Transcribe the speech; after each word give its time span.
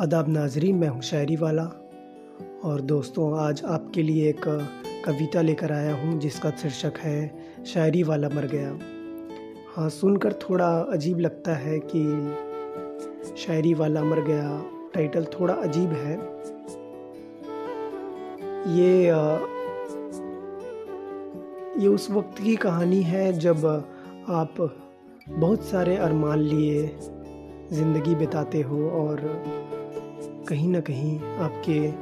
आदाब 0.00 0.28
नाजरीन, 0.28 0.76
मैं 0.76 0.88
हूँ 0.88 1.02
शायरी 1.02 1.34
वाला। 1.36 1.62
और 2.64 2.80
दोस्तों, 2.80 3.38
आज 3.38 3.62
आपके 3.64 4.02
लिए 4.02 4.28
एक 4.28 4.40
कविता 5.04 5.40
लेकर 5.40 5.72
आया 5.72 5.94
हूँ, 5.94 6.18
जिसका 6.20 6.50
शीर्षक 6.50 6.98
है, 6.98 7.64
शायरी 7.64 8.02
वाला 8.02 8.28
मर 8.28 8.46
गया। 8.54 8.70
हाँ 9.76 9.88
सुनकर 9.88 10.32
थोड़ा 10.42 10.68
अजीब 10.92 11.18
लगता 11.18 11.54
है 11.54 11.78
कि 11.86 12.02
शायरी 13.36 13.74
वाला 13.74 14.04
मर 14.04 14.20
गया, 14.20 14.60
टाइटल 14.94 15.24
थोड़ा 15.34 15.54
अजीब 15.54 15.92
है। 15.92 16.14
ये 18.76 19.06
ये 21.82 21.88
उस 21.88 22.10
वक्त 22.10 22.42
की 22.42 22.56
कहानी 22.56 23.02
है 23.02 23.32
जब 23.38 23.66
आप 24.28 24.54
बहुत 25.30 25.64
सारे 25.64 25.96
अरमान 25.96 26.38
लिए, 26.38 26.86
ज़िंदगी 27.72 28.14
बिताते 28.14 28.60
हो 28.60 28.88
और 28.90 29.20
कहीं 30.48 30.68
ना 30.68 30.80
कहीं 30.80 31.20
आपके 31.20 31.92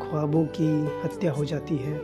ख्वाबों 0.00 0.44
की 0.44 0.84
हत्या 1.04 1.32
हो 1.32 1.44
जाती 1.44 1.76
है। 1.76 1.98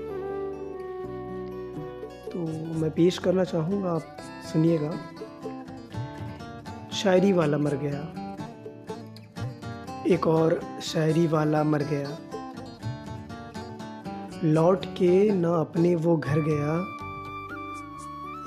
तो 2.31 2.39
मैं 2.79 2.91
पेश 2.91 3.19
करना 3.19 3.45
चाहूँगा, 3.45 3.93
आप 3.93 4.17
सुनिएगा। 4.53 4.91
शायरी 6.93 7.33
वाला 7.33 7.59
मर 7.59 7.77
गया। 7.77 8.27
एक 10.07 10.27
और 10.27 10.61
शायरी 10.83 11.27
वाला 11.27 11.65
मर 11.65 11.83
गया। 11.83 12.19
लौट 14.45 14.85
के 14.85 15.31
ना 15.31 15.55
अपने 15.55 15.95
वो 15.95 16.17
घर 16.17 16.41
गया। 16.41 16.81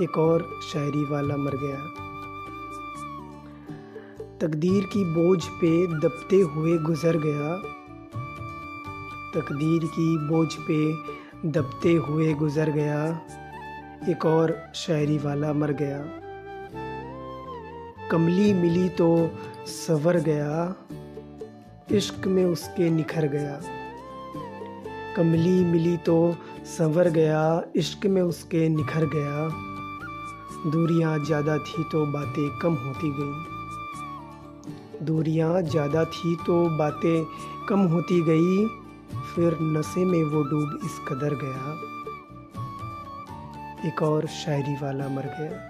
एक 0.04 0.18
और 0.18 0.60
शायरी 0.74 1.04
वाला 1.06 1.38
मर 1.38 1.52
गया। 1.52 2.09
तकदीर 4.42 4.84
की 4.84 5.04
बोझ 5.04 5.46
पे 5.46 5.70
दबते 5.88 6.40
हुए 6.40 6.78
गुजर 6.78 7.18
गया। 7.18 7.56
तकदीर 9.36 9.86
की 9.86 10.28
बोझ 10.28 10.48
पे 10.70 10.78
दबते 11.50 11.94
हुए 11.94 12.34
गुजर 12.34 12.70
गया। 12.70 13.02
एक 14.10 14.26
और 14.26 14.56
शायरी 14.76 15.18
वाला 15.18 15.54
मर 15.54 15.72
गया। 15.72 16.00
कमली 18.12 18.54
मिली 18.54 18.90
तो 18.90 19.10
सवर 19.68 20.18
गया। 20.18 20.76
इश्क 21.92 22.28
में 22.28 22.46
उसके 22.46 22.90
निखर 22.90 23.28
गया। 23.28 23.62
कमली 25.16 25.64
मिली 25.66 25.98
तो 25.98 26.36
संवर 26.66 27.10
गया। 27.10 27.64
इश्क 27.76 28.06
में 28.06 28.22
उसके 28.22 28.70
निखर 28.70 29.06
गया। 29.06 29.50
दूरियाँ 30.72 31.18
ज़्यादा 31.26 31.58
थी 31.58 31.84
तो 31.84 32.06
बातें 32.06 32.60
कम 32.60 32.74
होती 32.74 33.12
गई। 33.12 33.59
दूरियाँ 35.02 35.62
ज़्यादा 35.62 36.04
थी 36.06 36.36
तो 36.38 36.64
बातें 36.78 37.26
कम 37.70 37.80
होती 37.88 38.22
गई। 38.22 38.66
फिर 39.26 39.58
नशे 39.62 40.06
में 40.06 40.24
वो 40.24 40.42
डूब 40.44 40.80
इस 40.86 41.00
कदर 41.08 41.34
गया। 41.44 41.74
एक 43.88 44.02
और 44.04 44.28
शायरी 44.28 44.76
वाला 44.76 45.08
मर 45.10 45.26
गया। 45.40 45.68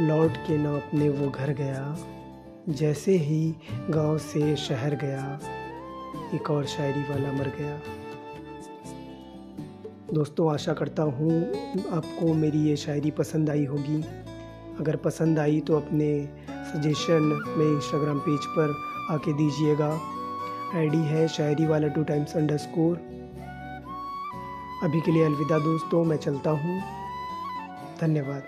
लौट 0.00 0.36
के 0.46 0.58
ना 0.58 0.74
अपने 0.76 1.08
वो 1.08 1.30
घर 1.30 1.52
गया। 1.52 1.96
जैसे 2.68 3.16
ही 3.18 3.54
गाँव 3.90 4.18
से 4.18 4.56
शहर 4.56 4.94
गया। 4.94 5.40
एक 6.34 6.50
और 6.50 6.66
शायरी 6.66 7.02
वाला 7.02 7.32
मर 7.32 7.48
गया। 7.58 7.80
दोस्तों, 10.14 10.52
आशा 10.52 10.72
करता 10.72 11.02
हूँ 11.02 11.40
आपको 11.92 12.34
मेरी 12.34 12.62
ये 12.68 12.76
शायरी 12.76 13.10
पसंद 13.10 13.50
आई 13.50 13.64
होगी। 13.64 14.02
अगर 14.80 14.96
पसंद 14.96 15.38
आई 15.38 15.60
तो 15.60 15.76
अपने 15.76 16.08
सजेशन 16.72 17.22
में 17.58 17.66
इंस्टाग्राम 17.66 18.18
पेज 18.18 18.46
पर 18.48 18.74
आके 19.10 19.32
दीजिएगा। 19.32 19.88
आईडी 20.74 21.02
है 21.04 21.26
शायरी 21.28 21.66
वाला 21.66 21.88
टू 21.88 22.02
टाइम्स 22.02 22.36
अंडर 22.36 22.56
स्कोर 22.56 22.96
अभी 24.84 25.00
के 25.00 25.12
लिए 25.12 25.24
अलविदा 25.24 25.58
दोस्तों, 25.58 26.04
मैं 26.04 26.16
चलता 26.16 26.50
हूँ। 26.50 26.80
धन्यवाद। 28.00 28.42